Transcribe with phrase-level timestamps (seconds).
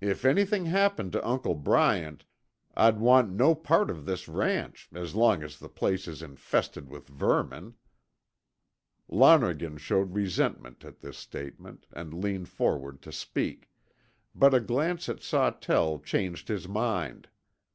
[0.00, 2.24] If anything happened to Uncle Bryant,
[2.74, 7.08] I'd want no part of this ranch as long as the place is infested with
[7.08, 7.74] vermin."
[9.06, 13.68] Lonergan showed resentment at this statement, and leaned forward to speak,
[14.34, 17.28] but a glance at Sawtell changed his mind.